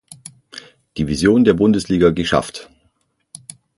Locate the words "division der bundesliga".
0.97-2.09